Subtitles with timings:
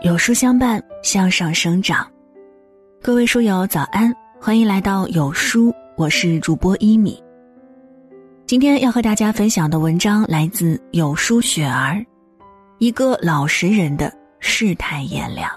[0.00, 2.08] 有书相伴，向上生长。
[3.02, 7.20] 各位书友早安，欢迎来到有书，我是主播一米。
[8.46, 12.00] 今天要和大家分享的文章来自有书雪儿，
[12.78, 15.50] 一个老实人的世态炎凉。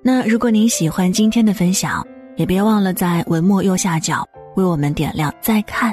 [0.00, 2.06] 那如果您喜欢今天的分享，
[2.36, 4.24] 也别忘了在文末右下角
[4.54, 5.92] 为我们点亮再看。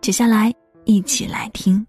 [0.00, 1.84] 接下来一起来听。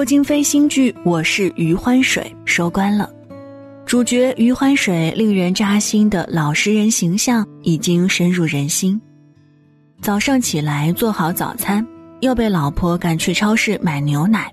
[0.00, 3.10] 郭京飞新剧《我是余欢水》收官了，
[3.84, 8.98] 主角余欢水令人扎心的老实人形象已经深入人心。
[10.00, 11.86] 早上起来做好早餐，
[12.20, 14.50] 又被老婆赶去超市买牛奶，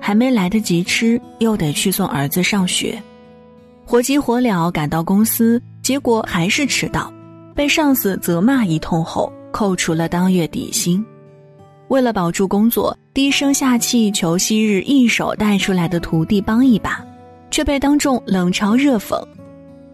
[0.00, 2.98] 还没来得及吃，又得去送儿子上学，
[3.84, 7.12] 火急火燎赶到公司，结果还是迟到，
[7.54, 11.04] 被上司责骂一通后，扣除了当月底薪。
[11.88, 17.04] 为了保住工作，低声下气求昔日一手带出来的徒弟帮一把，
[17.50, 19.22] 却被当众冷嘲热讽，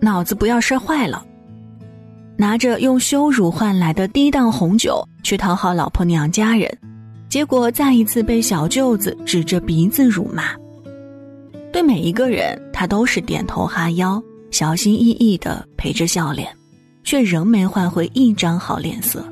[0.00, 1.24] 脑子不要摔坏了。
[2.36, 6.70] 拿着用羞辱换来的低档红酒去讨好老婆娘家人，
[7.28, 10.44] 结果再一次被小舅子指着鼻子辱骂。
[11.72, 16.48] 对每一个人，他都是点头哈腰，小心翼翼的陪着笑脸，
[17.04, 19.22] 却仍没换回一张好脸色。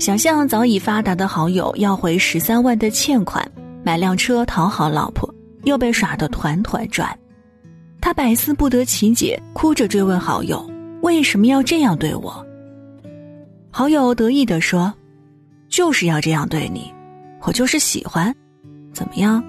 [0.00, 3.46] 想象早已发达的好友要回十三万的欠款，
[3.84, 5.32] 买辆车讨好老婆，
[5.64, 7.14] 又被耍得团团转，
[8.00, 10.66] 他百思不得其解，哭着追问好友
[11.04, 12.44] ：“为什么要这样对我？”
[13.70, 14.90] 好友得意地说
[15.68, 16.90] ：“就是要这样对你，
[17.42, 18.34] 我就是喜欢，
[18.94, 19.44] 怎么样？”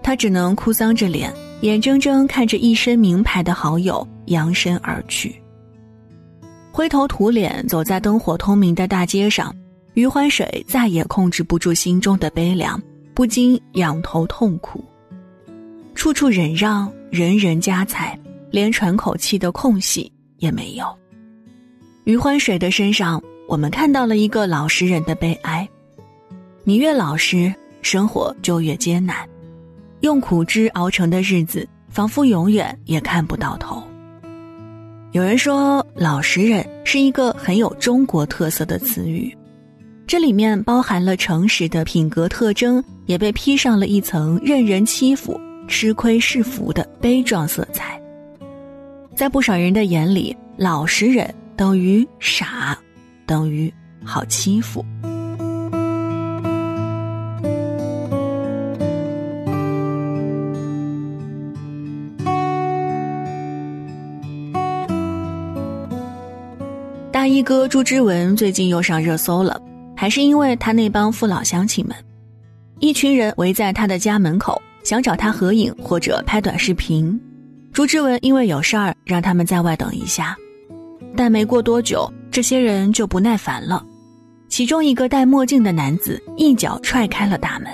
[0.00, 5.42] 他只能哭丧着脸，眼睁睁看着一身名牌的好友扬身而去。
[6.78, 9.52] 灰头土脸走在灯火通明的大街上，
[9.94, 12.80] 余欢水再也控制不住心中的悲凉，
[13.14, 14.80] 不禁仰头痛哭。
[15.96, 18.16] 处处忍让，人人加彩，
[18.52, 20.86] 连喘口气的空隙也没有。
[22.04, 25.68] 余欢水的身上，我们看到了一个老实人的悲哀。
[26.62, 27.52] 你越老实，
[27.82, 29.28] 生活就越艰难，
[30.02, 33.82] 用苦汁熬成的日子，仿佛永远也看不到头。
[35.12, 39.34] 有人说“老实人”是一个很有中国特色的词语，
[40.06, 47.98] 这里面包含了诚实的品格特征，也被披上了一层任人欺负、吃亏是福的悲壮色彩。
[49.16, 52.78] 在不少人的眼里，老实人等于傻，
[53.24, 53.72] 等于
[54.04, 54.84] 好欺负。
[67.28, 69.60] 一哥朱之文最近又上热搜了，
[69.96, 71.96] 还是因为他那帮父老乡亲们，
[72.80, 77.18] 一群人围在他的家门口，想找他合影或者拍短视频。
[77.72, 80.36] 朱之文因为有事儿，让他们在外等一下。
[81.16, 83.84] 但没过多久，这些人就不耐烦了。
[84.48, 87.70] 其中一个戴墨镜的男子一脚踹开了大门，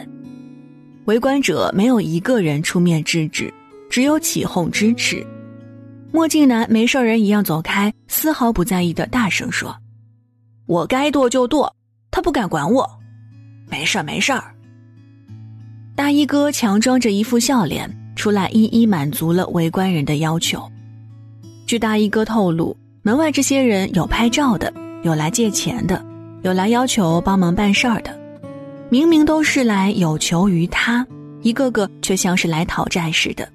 [1.05, 3.53] 围观者没有一个人出面制止，
[3.91, 5.25] 只有起哄支持。
[6.15, 9.77] 墨镜男没事人一样走开，丝毫不在意的大声说
[10.65, 11.75] ：“我该剁就剁，
[12.13, 12.89] 他不敢管我，
[13.69, 14.55] 没事儿没事儿。”
[15.97, 20.71] 大衣哥强装着一副笑脸出来，一一满足了围观人的要求。
[21.67, 26.01] 据大衣哥透露，门外这些人有拍照的，有来借钱的，
[26.43, 28.17] 有来要求帮忙办事儿的，
[28.89, 31.05] 明明都是来有求于他，
[31.43, 33.49] 一个个却像是来讨债似的。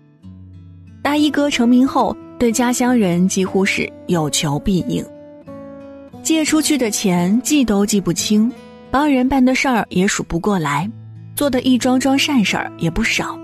[1.02, 2.14] 大衣哥成名后。
[2.40, 5.06] 对家乡人几乎是有求必应，
[6.24, 8.50] 借出去的钱记都记不清，
[8.90, 10.90] 帮人办的事儿也数不过来，
[11.36, 13.38] 做的一桩桩善事儿也不少，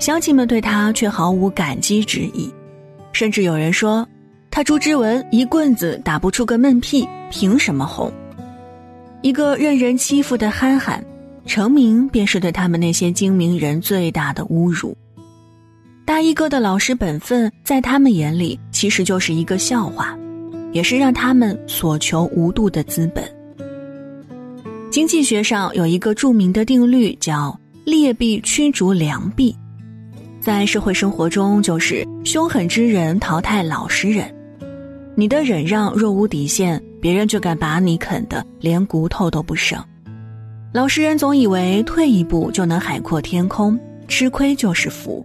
[0.00, 2.52] 乡亲们对他却毫无感激之意，
[3.12, 4.04] 甚至有人说
[4.50, 8.12] 他朱之文一棍子打不出个闷屁，凭什么红？
[9.22, 11.04] 一个任人欺负的憨憨，
[11.46, 14.96] 成名便是对他们那些精明人最大的侮辱。
[16.08, 20.18] 大衣哥的老实本分，在他们眼里其实就是一个笑话，
[20.72, 23.22] 也是让他们所求无度的资本。
[24.90, 29.54] 经济学上有一个著名的定律，叫劣币驱逐良币。
[30.40, 34.34] 在社会生活中，就是凶狠之人淘汰老实人。
[35.14, 39.78] 你的忍让若无底线，别人就敢把你啃得连骨头都不剩。
[40.72, 43.78] 老实人总以为退一步就能海阔天空，
[44.08, 45.22] 吃亏就是福。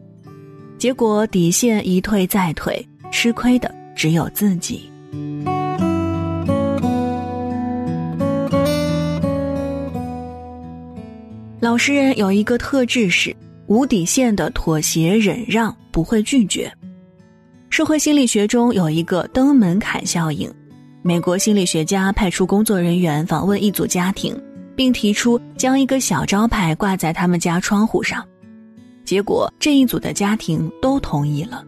[0.83, 4.91] 结果底线一退再退吃亏的只有自己。
[11.62, 13.33] 老实人有一个特质是
[13.68, 16.69] 无底线的妥协忍让不会拒绝。
[17.69, 20.53] 社会心理学中有一个登门槛效应
[21.01, 24.38] 美国心理学家派出工作人员访问一组家庭
[24.75, 28.21] 并提出将一个小招牌挂在他们家窗户上。
[29.05, 31.63] 结果这一组的家庭都同意了。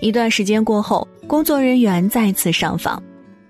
[0.00, 3.02] 一段时间过后，工作人员再次上访，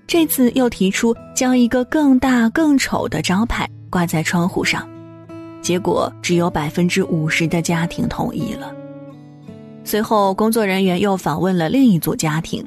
[0.07, 4.89] 这次又提出将一个更大更丑的招牌挂在窗户上。
[5.61, 8.73] 结果只有百分之五十的家庭同意了。
[9.85, 12.65] 随后，工作人员又访问了另一组家庭，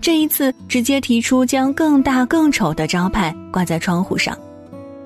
[0.00, 4.36] 这一次直接提出将更大更丑的招牌挂在窗户上，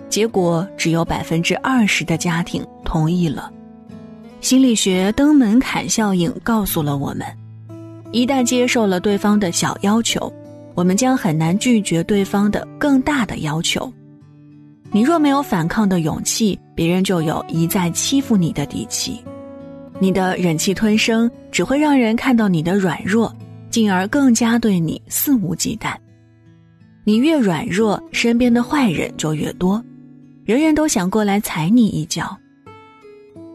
[0.08, 3.52] 结果只有百分之二十的家庭同意了。
[4.40, 7.26] 心理学登门槛效应告诉了我们，
[8.12, 10.32] 一旦接受了对方的小要求，
[10.74, 13.92] 我们将很难拒绝对方的更大的要求。
[14.90, 19.20] 你若没有反抗的勇气，别人就有一再欺负你的底气。
[19.98, 23.34] 你的忍气吞声只会让人看到你的软弱，
[23.68, 25.94] 进而更加对你肆无忌惮。
[27.02, 29.82] 你越软弱，身边的坏人就越多，
[30.44, 32.38] 人人都想过来踩你一脚。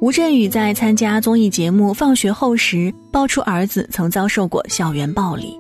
[0.04, 5.58] 吴镇宇在参加综艺节目《放学后》时，爆出儿子曾遭受过校园暴力。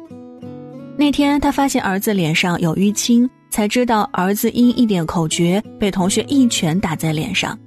[0.98, 3.30] 那天，他发现儿子脸上有淤青。
[3.50, 7.58] 才知道儿子因一点口诀被同学一拳打在脸上，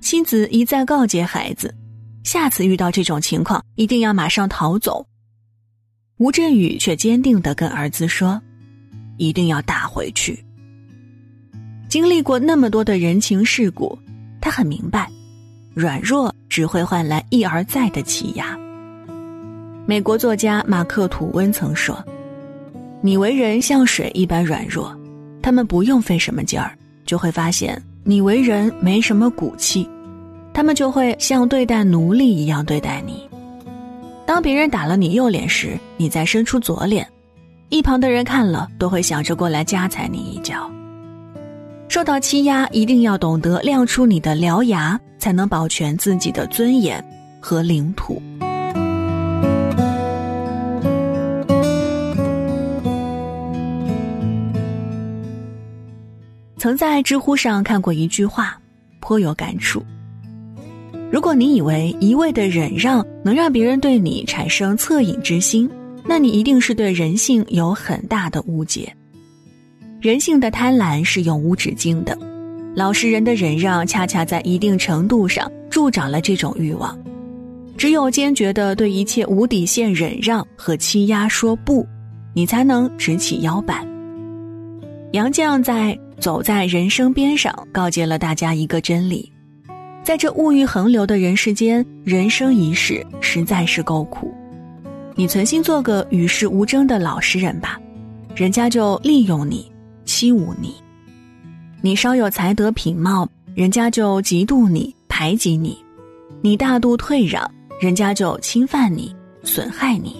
[0.00, 1.74] 妻子一再告诫孩子，
[2.22, 5.04] 下次遇到这种情况一定要马上逃走。
[6.18, 8.40] 吴镇宇却坚定地跟儿子说
[9.18, 10.44] ：“一定要打回去。”
[11.90, 13.98] 经历过那么多的人情世故，
[14.40, 15.10] 他很明白，
[15.78, 18.58] 软弱只会换来一而再的欺压。
[19.86, 22.04] 美国作家马克·吐温曾说
[23.00, 24.92] ：“你为人像水一般软弱。”
[25.40, 26.72] 他们不用费什么劲儿，
[27.06, 29.88] 就会发现你为人没什么骨气，
[30.52, 33.28] 他们就会像对待奴隶一样对待你。
[34.26, 37.06] 当别人打了你右脸时，你再伸出左脸，
[37.68, 40.68] 一旁的人看了都会想着过来夹踩你一脚。
[41.88, 47.04] 受到欺压，一定要懂得亮出你的獠牙，才能保全自己的尊严
[47.38, 48.22] 和领土。
[56.56, 58.58] 曾在知乎上看过一句话，
[59.00, 59.84] 颇有感触。
[61.12, 65.68] 如果你以为一味的忍让能让别人对你产生恻隐之心，
[66.06, 68.90] 那你一定是对人性有很大的误解。
[70.00, 72.18] 人性的贪婪是永无止境的，
[72.74, 76.98] 老实人的忍让恰恰在一定程度上助长了这种欲望。
[77.76, 81.86] 只有坚决的对一切无底线忍让和欺压说不，
[82.34, 83.86] 你才能直起腰板。
[85.12, 85.98] 杨绛在。
[86.20, 89.30] 走在人生边上，告诫了大家一个真理：
[90.02, 94.34] 在这物欲横流的人世间，人生一世实在是够苦。
[95.14, 97.80] 你存心做个与世无争的老实人吧，
[98.34, 99.70] 人家就利用你、
[100.04, 100.70] 欺侮你；
[101.80, 105.76] 你稍有才德品貌，人家就嫉妒你、排挤你；
[106.40, 107.48] 你大度退让，
[107.80, 110.16] 人家就侵犯你、损害你。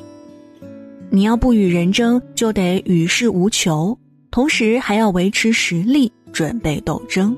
[1.10, 3.96] 你要不与人争，就得与世无求。
[4.30, 7.34] 同时还要维持实力，准备斗争。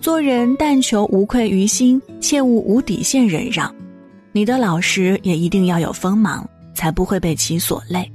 [0.00, 3.72] 做人但求无愧于心，切勿无底线忍让。
[4.32, 8.10] 你的老实也一定要有锋芒，才不会被其所累。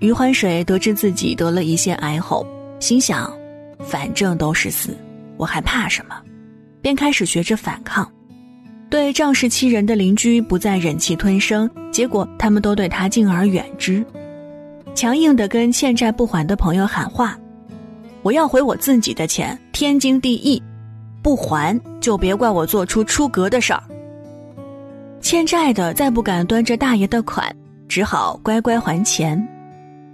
[0.00, 2.44] 余欢水得知自己得了胰腺癌后，
[2.80, 3.32] 心想：
[3.80, 4.96] 反正都是死，
[5.36, 6.16] 我还怕什么？
[6.80, 8.10] 便开始学着反抗。
[8.90, 14.04] 对仗势欺人的邻居不再忍气吞声，结果他们都对他敬而远之。
[14.94, 17.38] 强硬的跟欠债不还的朋友喊话
[18.22, 20.62] ：“我要回我自己的钱，天经地义，
[21.22, 23.82] 不还就别怪我做出出格的事儿。”
[25.20, 27.54] 欠债的再不敢端着大爷的款，
[27.88, 29.46] 只好乖乖还钱。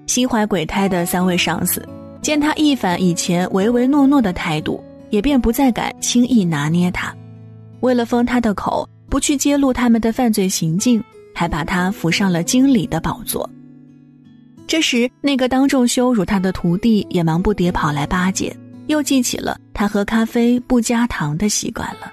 [0.06, 1.86] 心怀鬼胎的三位上司
[2.24, 7.14] 见他一反以前唯唯诺诺的态度，也便不再敢轻易拿捏他。
[7.80, 11.04] 为了封他的口，不去揭露他们的犯罪行径，
[11.34, 13.48] 还把他扶上了经理的宝座。
[14.66, 22.10] 这时，那个当众羞辱他的徒弟也忙不迭跑来巴结，又记起了他喝咖啡不加糖的习惯了。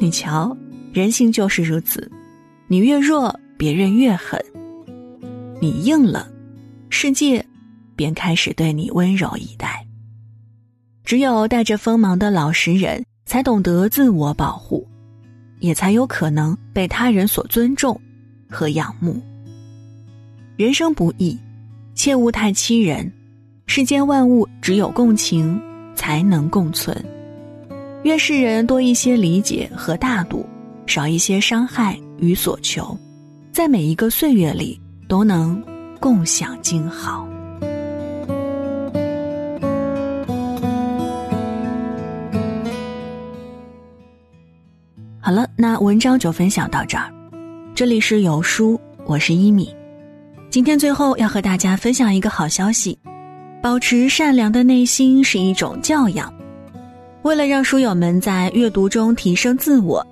[0.00, 0.56] 你瞧，
[0.92, 2.10] 人性就是如此，
[2.66, 4.36] 你越弱，别人越狠；
[5.60, 6.26] 你硬了，
[6.90, 7.46] 世界
[7.96, 9.84] 便开始对你温柔以待。
[11.04, 14.86] 只有带着锋芒的老实人，才懂得自我保护，
[15.60, 18.00] 也才有可能被他人所尊重
[18.50, 19.20] 和仰慕。
[20.56, 21.38] 人生不易，
[21.94, 23.12] 切勿太欺人。
[23.68, 25.60] 世间万物只有共情
[25.94, 26.96] 才能共存。
[28.04, 30.46] 愿世人多一些理解和大度，
[30.86, 32.96] 少一些伤害与所求，
[33.52, 35.60] 在每一个岁月里都能
[35.98, 37.28] 共享静好。
[45.36, 47.12] 了，那文章就分享到这儿。
[47.74, 49.68] 这里是有书，我是一米。
[50.48, 52.98] 今天最后要和大家分享一个好消息：
[53.62, 56.32] 保持善良的内心是一种教养。
[57.20, 60.04] 为了让书友们在阅读中提升自我，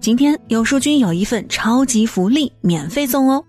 [0.00, 3.44] 今天有书君有一份超级福利免费送哦！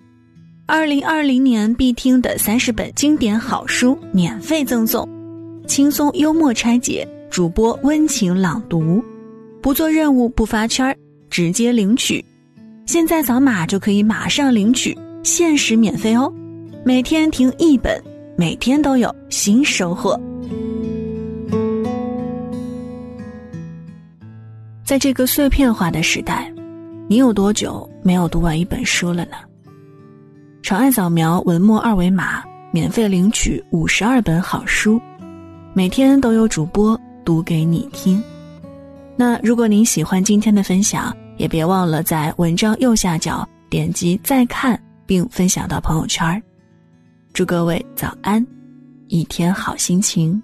[0.68, 5.08] 二零二零年必听的三十本经典好书免费赠送，
[5.66, 9.02] 轻松幽默拆解，主播温情朗读。
[9.62, 10.96] 不做任务不发圈儿，
[11.36, 12.24] 直接领取，
[12.86, 16.34] 现在扫码就可以马上领取，限时免费哦！
[16.86, 18.02] 每天听一本，
[18.38, 20.18] 每天都有新收获。
[24.86, 26.50] 在这个碎片化的时代，
[27.10, 29.36] 你有多久没有读完一本书了呢？
[30.64, 35.02] 长按扫描文末二维码，免费领取五十二本好书，
[35.74, 38.24] 每天都有主播读给你听。
[39.18, 46.42] 那如果您喜欢今天的分享，也别忘了在文章右下角点击再看，并分享到朋友圈。
[47.34, 48.46] 祝各位早安，
[49.08, 50.42] 一天好心情。